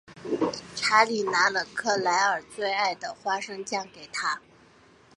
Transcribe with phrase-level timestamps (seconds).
[0.75, 4.41] 查理拿了克莱尔最爱的花生酱给她。